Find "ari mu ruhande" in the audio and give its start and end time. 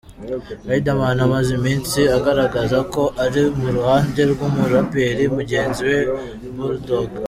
3.23-4.21